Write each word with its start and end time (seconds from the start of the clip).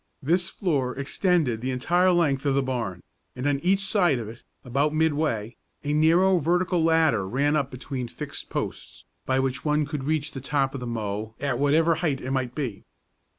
This 0.23 0.49
floor 0.49 0.97
extended 0.97 1.61
the 1.61 1.69
entire 1.69 2.11
length 2.11 2.43
of 2.47 2.55
the 2.55 2.63
barn, 2.63 3.03
and 3.35 3.45
on 3.45 3.59
each 3.59 3.81
side 3.85 4.17
of 4.17 4.27
it, 4.27 4.41
about 4.65 4.95
midway, 4.95 5.57
a 5.83 5.93
narrow 5.93 6.39
vertical 6.39 6.83
ladder 6.83 7.27
ran 7.29 7.55
up 7.55 7.69
between 7.69 8.07
fixed 8.07 8.49
posts, 8.49 9.05
by 9.27 9.37
which 9.37 9.63
one 9.63 9.85
could 9.85 10.05
reach 10.05 10.31
the 10.31 10.41
top 10.41 10.73
of 10.73 10.79
the 10.79 10.87
mow 10.87 11.35
at 11.39 11.59
whatever 11.59 11.93
height 12.01 12.19
it 12.19 12.31
might 12.31 12.55
be. 12.55 12.83